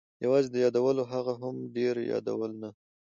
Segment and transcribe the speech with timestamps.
[0.25, 2.69] یوازې د یادولو، هغه هم ډېر یادول نه.